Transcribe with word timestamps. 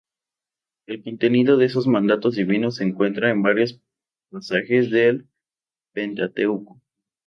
El 0.87 1.03
contenido 1.03 1.57
de 1.57 1.67
esos 1.67 1.85
mandatos 1.85 2.33
divinos 2.35 2.77
se 2.77 2.83
encuentra 2.85 3.29
en 3.29 3.43
varios 3.43 3.79
pasajes 4.31 4.89
del 4.89 5.27
Pentateuco. 5.93 6.81